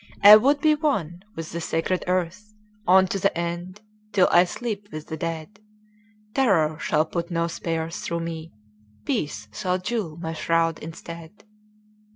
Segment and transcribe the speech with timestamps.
[0.23, 2.55] I would be one with the sacred earth
[2.87, 3.81] On to the end,
[4.13, 5.59] till I sleep with the dead.
[6.33, 8.51] Terror shall put no spears through me.
[9.05, 11.43] Peace shall jewel my shroud instead.